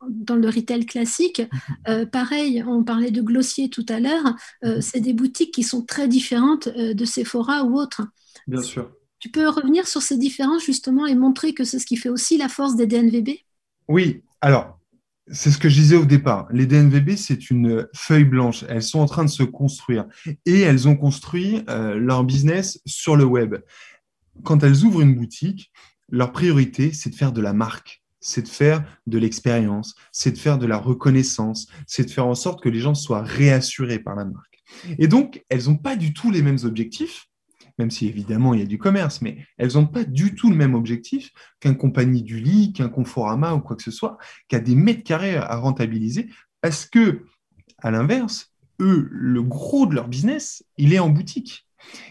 dans 0.08 0.34
le 0.34 0.48
retail 0.48 0.84
classique. 0.84 1.42
Mhm. 1.86 2.06
pareil, 2.06 2.64
on 2.66 2.82
parlait 2.82 3.12
de 3.12 3.22
Glossier 3.22 3.68
tout 3.68 3.86
à 3.88 4.00
l'heure, 4.00 4.34
c'est 4.80 4.98
des 4.98 5.12
boutiques 5.12 5.54
qui 5.54 5.62
sont 5.62 5.82
très 5.82 6.08
différentes 6.08 6.68
de 6.68 7.04
Sephora 7.04 7.62
ou 7.62 7.78
autres. 7.78 8.02
Bien 8.48 8.62
sûr. 8.62 8.90
Tu 9.22 9.28
peux 9.28 9.48
revenir 9.48 9.86
sur 9.86 10.02
ces 10.02 10.18
différences 10.18 10.64
justement 10.64 11.06
et 11.06 11.14
montrer 11.14 11.54
que 11.54 11.62
c'est 11.62 11.78
ce 11.78 11.86
qui 11.86 11.96
fait 11.96 12.08
aussi 12.08 12.38
la 12.38 12.48
force 12.48 12.74
des 12.74 12.88
DNVB 12.88 13.28
Oui, 13.86 14.24
alors 14.40 14.80
c'est 15.30 15.52
ce 15.52 15.58
que 15.58 15.68
je 15.68 15.76
disais 15.76 15.94
au 15.94 16.04
départ. 16.04 16.48
Les 16.50 16.66
DNVB, 16.66 17.14
c'est 17.14 17.48
une 17.48 17.86
feuille 17.94 18.24
blanche. 18.24 18.64
Elles 18.68 18.82
sont 18.82 18.98
en 18.98 19.06
train 19.06 19.24
de 19.24 19.30
se 19.30 19.44
construire 19.44 20.06
et 20.44 20.62
elles 20.62 20.88
ont 20.88 20.96
construit 20.96 21.62
euh, 21.70 21.94
leur 21.94 22.24
business 22.24 22.80
sur 22.84 23.14
le 23.14 23.22
web. 23.22 23.54
Quand 24.42 24.64
elles 24.64 24.82
ouvrent 24.82 25.02
une 25.02 25.14
boutique, 25.14 25.70
leur 26.08 26.32
priorité, 26.32 26.92
c'est 26.92 27.10
de 27.10 27.14
faire 27.14 27.30
de 27.30 27.40
la 27.40 27.52
marque, 27.52 28.02
c'est 28.18 28.42
de 28.42 28.48
faire 28.48 28.82
de 29.06 29.18
l'expérience, 29.18 29.94
c'est 30.10 30.32
de 30.32 30.38
faire 30.38 30.58
de 30.58 30.66
la 30.66 30.78
reconnaissance, 30.78 31.68
c'est 31.86 32.06
de 32.06 32.10
faire 32.10 32.26
en 32.26 32.34
sorte 32.34 32.60
que 32.60 32.68
les 32.68 32.80
gens 32.80 32.96
soient 32.96 33.22
réassurés 33.22 34.00
par 34.00 34.16
la 34.16 34.24
marque. 34.24 34.64
Et 34.98 35.06
donc, 35.06 35.44
elles 35.48 35.66
n'ont 35.66 35.76
pas 35.76 35.94
du 35.94 36.12
tout 36.12 36.32
les 36.32 36.42
mêmes 36.42 36.58
objectifs 36.64 37.28
même 37.78 37.90
si 37.90 38.06
évidemment 38.06 38.54
il 38.54 38.60
y 38.60 38.62
a 38.62 38.66
du 38.66 38.78
commerce, 38.78 39.22
mais 39.22 39.38
elles 39.58 39.74
n'ont 39.74 39.86
pas 39.86 40.04
du 40.04 40.34
tout 40.34 40.50
le 40.50 40.56
même 40.56 40.74
objectif 40.74 41.30
qu'un 41.60 41.74
compagnie 41.74 42.22
du 42.22 42.40
lit, 42.40 42.72
qu'un 42.72 42.88
Conforama 42.88 43.54
ou 43.54 43.60
quoi 43.60 43.76
que 43.76 43.82
ce 43.82 43.90
soit, 43.90 44.18
qui 44.48 44.56
a 44.56 44.60
des 44.60 44.74
mètres 44.74 45.04
carrés 45.04 45.36
à 45.36 45.56
rentabiliser, 45.56 46.28
parce 46.60 46.86
que, 46.86 47.24
à 47.78 47.90
l'inverse, 47.90 48.52
eux, 48.80 49.08
le 49.10 49.42
gros 49.42 49.86
de 49.86 49.94
leur 49.94 50.08
business, 50.08 50.64
il 50.78 50.92
est 50.92 50.98
en 50.98 51.08
boutique. 51.08 51.66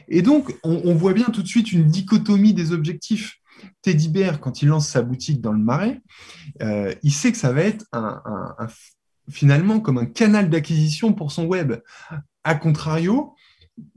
Et 0.10 0.22
donc, 0.22 0.54
on, 0.64 0.94
voit 0.94 1.14
bien 1.14 1.26
tout 1.26 1.42
de 1.42 1.48
suite 1.48 1.72
une 1.72 1.86
dichotomie 1.86 2.54
des 2.54 2.74
objectifs. 2.74 3.38
Teddy 3.82 4.10
Bear, 4.10 4.40
quand 4.40 4.62
il 4.62 4.68
lance 4.68 4.90
sa 4.90 5.02
boutique 5.02 5.40
dans 5.40 5.54
le 5.54 5.60
Marais, 5.60 6.02
euh, 6.62 6.94
il 7.04 7.14
sait 7.14 7.32
que 7.32 7.38
ça 7.38 7.54
va 7.54 7.62
être 7.62 7.86
finalement 9.30 9.80
comme 9.80 9.98
un 9.98 10.06
canal 10.06 10.50
d'acquisition 10.50 11.14
pour 11.14 11.32
son 11.32 11.46
web. 11.46 11.76
A 12.44 12.56
contrario, 12.56 13.36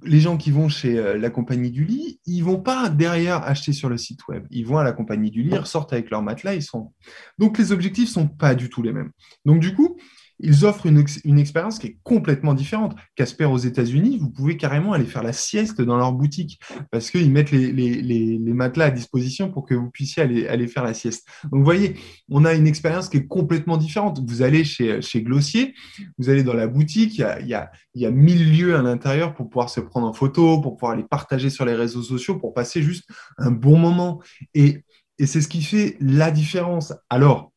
les 0.03 0.21
gens 0.21 0.37
qui 0.37 0.51
vont 0.51 0.69
chez 0.69 0.99
euh, 0.99 1.19
la 1.19 1.31
compagnie 1.31 1.71
du 1.71 1.85
lit, 1.85 2.21
ils 2.27 2.43
vont 2.43 2.61
pas 2.61 2.89
derrière 2.89 3.43
acheter 3.43 3.73
sur 3.73 3.89
le 3.89 3.97
site 3.97 4.27
web. 4.29 4.47
Ils 4.51 4.67
vont 4.67 4.79
à 4.79 4.85
la 4.85 4.93
compagnie 4.93 5.31
du 5.31 5.43
lit, 5.43 5.51
ils 5.53 5.59
ressortent 5.59 5.93
avec 5.93 6.11
leur 6.11 6.23
matelas, 6.23 6.55
ils 6.55 6.63
sont. 6.63 6.93
Donc 7.39 7.59
les 7.59 7.73
objectifs 7.73 8.09
sont 8.09 8.29
pas 8.29 8.55
du 8.55 8.69
tout 8.69 8.83
les 8.83 8.93
mêmes. 8.93 9.11
Donc 9.45 9.61
du 9.61 9.75
coup, 9.75 9.97
ils 10.41 10.65
offrent 10.65 10.87
une, 10.87 11.39
expérience 11.39 11.79
qui 11.79 11.87
est 11.87 11.99
complètement 12.03 12.55
différente. 12.55 12.97
Casper 13.15 13.45
aux 13.45 13.59
États-Unis, 13.59 14.19
vous 14.19 14.31
pouvez 14.31 14.57
carrément 14.57 14.93
aller 14.93 15.05
faire 15.05 15.23
la 15.23 15.33
sieste 15.33 15.81
dans 15.81 15.97
leur 15.97 16.13
boutique 16.13 16.61
parce 16.91 17.11
qu'ils 17.11 17.31
mettent 17.31 17.53
les, 17.53 18.39
matelas 18.55 18.87
à 18.87 18.91
disposition 18.91 19.51
pour 19.51 19.65
que 19.65 19.75
vous 19.75 19.91
puissiez 19.91 20.23
aller, 20.23 20.67
faire 20.67 20.85
la 20.85 20.95
sieste. 20.95 21.27
Donc, 21.45 21.61
vous 21.61 21.65
voyez, 21.65 21.97
on 22.29 22.45
a 22.45 22.55
une 22.55 22.67
expérience 22.67 23.09
qui 23.09 23.19
est 23.19 23.27
complètement 23.27 23.77
différente. 23.77 24.21
Vous 24.27 24.43
allez 24.43 24.65
chez, 24.65 25.01
chez 25.03 25.23
Glossier, 25.23 25.75
vous 26.19 26.29
allez 26.29 26.43
dans 26.43 26.55
la 26.55 26.67
boutique, 26.67 27.19
il 27.19 27.47
y 27.47 27.55
a, 27.55 27.71
il 27.95 28.11
mille 28.11 28.57
lieux 28.57 28.77
à 28.77 28.83
l'intérieur 28.83 29.35
pour 29.35 29.49
pouvoir 29.49 29.71
se 29.71 29.81
prendre 29.81 30.07
en 30.07 30.13
photo, 30.13 30.61
pour 30.61 30.77
pouvoir 30.77 30.97
les 30.97 31.05
partager 31.05 31.51
sur 31.51 31.65
les 31.65 31.75
réseaux 31.75 32.03
sociaux, 32.03 32.39
pour 32.39 32.55
passer 32.55 32.83
juste 32.83 33.09
un 33.39 33.51
bon 33.51 33.79
moment. 33.79 34.21
Et, 34.55 34.85
et 35.19 35.27
c'est 35.27 35.41
ce 35.41 35.49
qui 35.49 35.63
fait 35.63 35.97
la 36.01 36.31
différence. 36.31 36.93
Alors, 37.09 37.53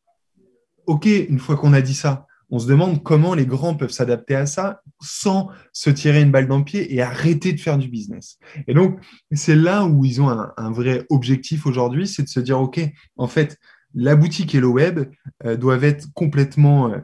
OK, 0.86 1.06
une 1.06 1.40
fois 1.40 1.58
qu'on 1.58 1.74
a 1.74 1.82
dit 1.82 1.96
ça, 1.96 2.27
on 2.50 2.60
se 2.60 2.68
demande 2.68 3.04
comment 3.04 3.34
les 3.34 3.46
grands 3.46 3.76
peuvent 3.76 3.92
s'adapter 3.92 4.36
à 4.36 4.46
ça 4.46 4.82
sans 5.02 5.50
se 5.74 5.90
tirer 5.90 6.22
une 6.22 6.32
balle 6.32 6.48
dans 6.48 6.60
le 6.60 6.64
pied 6.64 6.94
et 6.94 7.02
arrêter 7.02 7.54
de 7.54 7.60
faire 7.60 7.78
du 7.78 7.90
business. 7.90 8.40
Et 8.68 8.74
donc, 8.74 9.00
c'est 9.32 9.56
là 9.56 9.86
où 9.86 10.06
ils 10.06 10.22
ont 10.22 10.30
un, 10.30 10.72
vrai 10.72 11.06
objectif 11.10 11.66
aujourd'hui, 11.66 12.08
c'est 12.08 12.24
de 12.24 12.30
se 12.30 12.40
dire, 12.40 12.60
OK, 12.60 12.80
en 13.18 13.28
fait, 13.28 13.58
la 13.94 14.16
boutique 14.16 14.56
et 14.56 14.60
le 14.60 14.68
web 14.68 15.10
euh, 15.46 15.58
doivent 15.58 15.84
être 15.84 16.08
complètement 16.14 16.92
euh, 16.92 16.98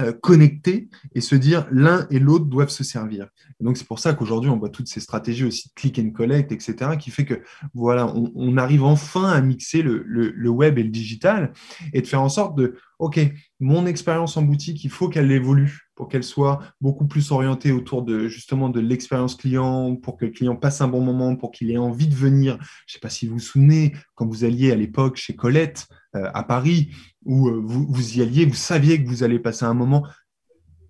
euh, 0.00 0.12
connectés 0.12 0.88
et 1.14 1.20
se 1.20 1.36
dire 1.36 1.68
l'un 1.70 2.08
et 2.10 2.18
l'autre 2.18 2.46
doivent 2.46 2.68
se 2.68 2.82
servir. 2.82 3.28
donc 3.60 3.76
c'est 3.76 3.86
pour 3.86 4.00
ça 4.00 4.12
qu'aujourd'hui 4.12 4.50
on 4.50 4.58
voit 4.58 4.68
toutes 4.68 4.88
ces 4.88 4.98
stratégies 4.98 5.44
aussi 5.44 5.70
click 5.76 6.00
and 6.00 6.10
collect, 6.10 6.50
etc., 6.50 6.96
qui 6.98 7.12
fait 7.12 7.24
que 7.24 7.40
voilà, 7.74 8.12
on, 8.12 8.56
arrive 8.56 8.82
enfin 8.82 9.30
à 9.30 9.40
mixer 9.40 9.82
le, 9.82 10.48
web 10.48 10.80
et 10.80 10.82
le 10.82 10.88
digital 10.88 11.52
et 11.92 12.02
de 12.02 12.06
faire 12.08 12.22
en 12.22 12.28
sorte 12.28 12.58
de 12.58 12.76
OK, 12.98 13.20
mon 13.60 13.86
expérience 13.86 14.36
en 14.36 14.42
boutique, 14.42 14.84
il 14.84 14.90
faut 14.90 15.08
qu'elle 15.08 15.30
évolue 15.32 15.88
pour 15.94 16.08
qu'elle 16.08 16.24
soit 16.24 16.60
beaucoup 16.80 17.06
plus 17.06 17.30
orientée 17.30 17.72
autour 17.72 18.02
de 18.02 18.28
justement 18.28 18.68
de 18.68 18.80
l'expérience 18.80 19.34
client, 19.36 19.96
pour 19.96 20.16
que 20.16 20.24
le 20.24 20.30
client 20.30 20.56
passe 20.56 20.80
un 20.80 20.88
bon 20.88 21.00
moment, 21.00 21.36
pour 21.36 21.50
qu'il 21.50 21.70
ait 21.70 21.78
envie 21.78 22.08
de 22.08 22.14
venir. 22.14 22.56
Je 22.60 22.62
ne 22.62 22.92
sais 22.94 22.98
pas 23.00 23.10
si 23.10 23.26
vous 23.26 23.34
vous 23.34 23.40
souvenez, 23.40 23.94
quand 24.14 24.26
vous 24.26 24.44
alliez 24.44 24.72
à 24.72 24.76
l'époque 24.76 25.16
chez 25.16 25.34
Colette 25.34 25.86
euh, 26.16 26.30
à 26.34 26.42
Paris, 26.42 26.90
où 27.24 27.48
euh, 27.48 27.60
vous, 27.64 28.18
y 28.18 28.22
alliez, 28.22 28.44
vous 28.44 28.54
saviez 28.54 29.02
que 29.02 29.08
vous 29.08 29.22
allez 29.22 29.38
passer 29.38 29.64
un 29.64 29.74
moment 29.74 30.06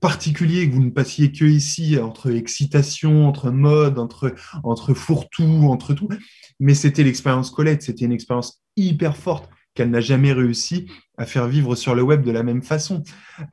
particulier, 0.01 0.69
que 0.69 0.75
vous 0.75 0.85
ne 0.85 0.91
passiez 0.91 1.33
que 1.33 1.47
ici, 1.47 1.99
entre 1.99 2.31
excitation, 2.35 3.27
entre 3.27 3.51
mode, 3.51 3.99
entre, 3.99 4.35
entre 4.63 4.93
fourre-tout, 4.93 5.69
entre 5.71 5.95
tout. 5.95 6.09
Mais 6.61 6.75
c'était 6.75 7.03
l'expérience 7.03 7.51
Colette, 7.51 7.83
c'était 7.83 8.05
une 8.05 8.13
expérience 8.13 8.63
hyper 8.77 9.17
forte 9.17 9.49
qu'elle 9.75 9.91
n'a 9.91 10.01
jamais 10.01 10.33
réussi 10.33 10.91
à 11.17 11.27
faire 11.27 11.47
vivre 11.47 11.75
sur 11.75 11.95
le 11.95 12.03
web 12.03 12.23
de 12.23 12.31
la 12.31 12.43
même 12.43 12.63
façon. 12.63 13.03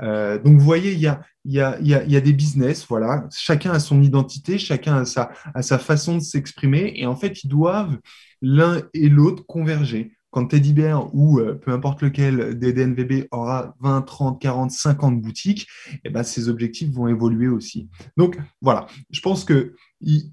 Euh, 0.02 0.38
donc, 0.40 0.58
vous 0.58 0.66
voyez, 0.66 0.94
il 0.94 1.00
y 1.00 1.08
a, 1.08 1.22
y, 1.46 1.60
a, 1.60 1.80
y, 1.82 1.94
a, 1.94 2.04
y 2.04 2.16
a, 2.16 2.22
des 2.22 2.34
business, 2.34 2.86
voilà, 2.88 3.28
chacun 3.36 3.72
a 3.72 3.80
son 3.80 4.02
identité, 4.02 4.58
chacun 4.58 4.98
a 4.98 5.06
sa, 5.06 5.32
a 5.54 5.62
sa 5.62 5.80
façon 5.80 6.18
de 6.18 6.22
s'exprimer, 6.22 6.94
et 6.96 7.06
en 7.06 7.16
fait, 7.16 7.44
ils 7.44 7.48
doivent 7.48 7.98
l'un 8.42 8.82
et 8.94 9.10
l'autre 9.10 9.46
converger 9.46 10.14
quand 10.32 10.48
Teddy 10.48 10.74
Bear 10.74 11.14
ou 11.14 11.40
euh, 11.40 11.54
peu 11.54 11.72
importe 11.72 12.02
lequel 12.02 12.58
des 12.58 12.74
DNVB 12.74 13.28
aura 13.32 13.76
20, 13.82 14.02
30, 14.02 14.42
40, 14.42 14.72
50 14.72 15.22
boutiques, 15.22 15.68
et 15.94 16.00
eh 16.06 16.10
ben, 16.10 16.24
ces 16.24 16.50
objectifs 16.50 16.90
vont 16.90 17.08
évoluer 17.08 17.48
aussi. 17.48 17.90
Donc 18.18 18.38
voilà, 18.62 18.88
je 19.12 19.22
pense 19.22 19.44
que 19.44 19.76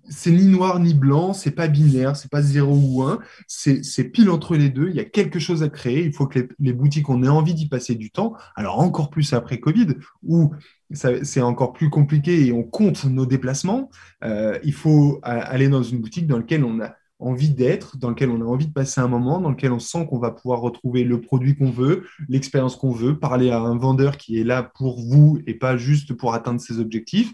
c'est 0.09 0.31
ni 0.31 0.47
noir 0.47 0.81
ni 0.81 0.95
blanc, 0.95 1.33
c'est 1.33 1.51
pas 1.51 1.69
binaire, 1.69 2.17
c'est 2.17 2.31
pas 2.31 2.41
0 2.43 2.75
ou 2.75 3.03
1, 3.03 3.19
c'est 3.47 4.05
pile 4.05 4.31
entre 4.31 4.57
les 4.57 4.71
deux. 4.71 4.89
Il 4.89 4.97
y 4.97 5.01
a 5.01 5.05
quelque 5.05 5.39
chose 5.39 5.63
à 5.63 5.69
créer. 5.69 6.05
Il 6.05 6.13
faut 6.13 6.27
que 6.27 6.49
les, 6.59 6.73
boutiques, 6.73 7.09
on 7.11 7.23
ait 7.23 7.29
envie 7.29 7.55
d'y 7.55 7.69
passer 7.69 7.95
du 7.95 8.11
temps. 8.11 8.35
Alors 8.57 8.81
encore 8.81 9.11
plus 9.11 9.33
après 9.33 9.61
Covid, 9.61 9.89
où 10.23 10.55
c'est 10.91 11.43
encore 11.43 11.75
plus 11.75 11.91
compliqué 11.91 12.47
et 12.47 12.53
on 12.53 12.63
compte 12.63 13.05
nos 13.05 13.27
déplacements. 13.27 13.91
Euh, 14.25 14.59
il 14.65 14.73
faut 14.73 15.21
aller 15.23 15.69
dans 15.69 15.83
une 15.83 16.01
boutique 16.01 16.27
dans 16.27 16.39
laquelle 16.39 16.65
on 16.65 16.81
a 16.81 16.95
envie 17.19 17.51
d'être, 17.51 17.97
dans 17.97 18.11
lequel 18.11 18.31
on 18.31 18.41
a 18.41 18.45
envie 18.45 18.67
de 18.67 18.73
passer 18.73 19.01
un 19.01 19.09
moment, 19.09 19.41
dans 19.41 19.51
lequel 19.51 19.73
on 19.73 19.79
sent 19.79 20.07
qu'on 20.09 20.19
va 20.19 20.31
pouvoir 20.31 20.61
retrouver 20.61 21.05
le 21.05 21.21
produit 21.21 21.57
qu'on 21.57 21.71
veut, 21.71 22.07
l'expérience 22.29 22.77
qu'on 22.77 22.93
veut, 22.93 23.19
parler 23.19 23.51
à 23.51 23.59
un 23.59 23.77
vendeur 23.77 24.17
qui 24.17 24.39
est 24.39 24.45
là 24.45 24.63
pour 24.63 25.01
vous 25.01 25.41
et 25.47 25.55
pas 25.55 25.77
juste 25.77 26.15
pour 26.15 26.35
atteindre 26.35 26.61
ses 26.61 26.79
objectifs. 26.79 27.33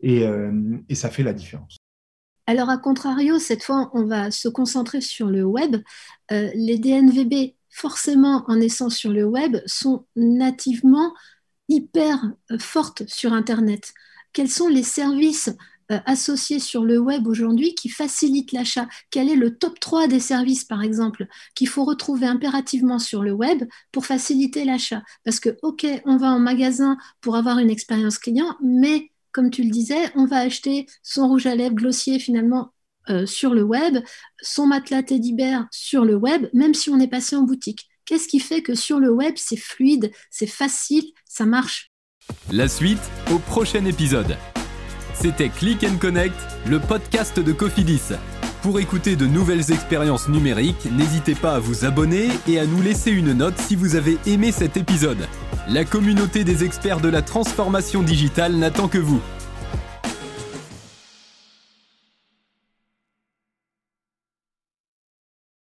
Et, 0.00 0.26
euh, 0.26 0.78
et 0.88 0.94
ça 0.94 1.10
fait 1.10 1.22
la 1.22 1.32
différence. 1.32 1.78
Alors, 2.46 2.70
à 2.70 2.78
contrario, 2.78 3.38
cette 3.38 3.64
fois, 3.64 3.90
on 3.92 4.04
va 4.04 4.30
se 4.30 4.48
concentrer 4.48 5.00
sur 5.00 5.28
le 5.28 5.44
web. 5.44 5.76
Euh, 6.30 6.50
les 6.54 6.78
DNVB, 6.78 7.54
forcément, 7.70 8.44
en 8.48 8.60
essence 8.60 8.96
sur 8.96 9.10
le 9.10 9.24
web, 9.24 9.56
sont 9.66 10.06
nativement 10.14 11.12
hyper 11.68 12.22
fortes 12.60 13.02
sur 13.08 13.32
Internet. 13.32 13.92
Quels 14.32 14.50
sont 14.50 14.68
les 14.68 14.84
services 14.84 15.50
associés 15.88 16.58
sur 16.58 16.84
le 16.84 16.98
web 16.98 17.26
aujourd'hui 17.26 17.74
qui 17.74 17.88
facilitent 17.88 18.52
l'achat 18.52 18.88
Quel 19.10 19.28
est 19.28 19.36
le 19.36 19.56
top 19.56 19.78
3 19.80 20.08
des 20.08 20.20
services, 20.20 20.64
par 20.64 20.82
exemple, 20.82 21.26
qu'il 21.54 21.68
faut 21.68 21.84
retrouver 21.84 22.26
impérativement 22.26 22.98
sur 22.98 23.22
le 23.22 23.32
web 23.32 23.64
pour 23.92 24.06
faciliter 24.06 24.64
l'achat? 24.64 25.02
Parce 25.24 25.40
que, 25.40 25.56
OK, 25.62 25.86
on 26.04 26.16
va 26.16 26.28
en 26.28 26.38
magasin 26.38 26.96
pour 27.20 27.36
avoir 27.36 27.58
une 27.58 27.70
expérience 27.70 28.18
client, 28.18 28.56
mais 28.62 29.10
comme 29.32 29.50
tu 29.50 29.62
le 29.62 29.70
disais, 29.70 30.10
on 30.14 30.24
va 30.24 30.38
acheter 30.38 30.86
son 31.02 31.28
rouge 31.28 31.46
à 31.46 31.54
lèvres 31.54 31.74
glossier 31.74 32.18
finalement 32.18 32.72
euh, 33.10 33.26
sur 33.26 33.54
le 33.54 33.62
web, 33.62 33.98
son 34.40 34.66
matelas 34.66 35.02
teddy 35.02 35.34
bear 35.34 35.66
sur 35.70 36.04
le 36.04 36.16
web, 36.16 36.48
même 36.54 36.74
si 36.74 36.90
on 36.90 36.98
est 36.98 37.06
passé 37.06 37.36
en 37.36 37.42
boutique. 37.42 37.86
Qu'est-ce 38.06 38.28
qui 38.28 38.40
fait 38.40 38.62
que 38.62 38.74
sur 38.74 38.98
le 38.98 39.10
web, 39.10 39.34
c'est 39.36 39.56
fluide, 39.56 40.10
c'est 40.30 40.46
facile, 40.46 41.04
ça 41.26 41.44
marche? 41.44 41.92
La 42.50 42.66
suite 42.66 42.98
au 43.30 43.38
prochain 43.38 43.84
épisode. 43.84 44.36
C'était 45.18 45.48
Click 45.48 45.82
and 45.84 45.96
Connect, 45.98 46.34
le 46.66 46.78
podcast 46.78 47.40
de 47.40 47.52
Cofidis. 47.52 48.12
Pour 48.62 48.78
écouter 48.80 49.16
de 49.16 49.26
nouvelles 49.26 49.72
expériences 49.72 50.28
numériques, 50.28 50.88
n'hésitez 50.92 51.34
pas 51.34 51.54
à 51.54 51.58
vous 51.58 51.84
abonner 51.84 52.28
et 52.46 52.58
à 52.58 52.66
nous 52.66 52.82
laisser 52.82 53.10
une 53.10 53.32
note 53.32 53.58
si 53.58 53.76
vous 53.76 53.96
avez 53.96 54.18
aimé 54.26 54.52
cet 54.52 54.76
épisode. 54.76 55.26
La 55.68 55.84
communauté 55.84 56.44
des 56.44 56.64
experts 56.64 57.00
de 57.00 57.08
la 57.08 57.22
transformation 57.22 58.02
digitale 58.02 58.56
n'attend 58.56 58.88
que 58.88 58.98
vous. 58.98 59.20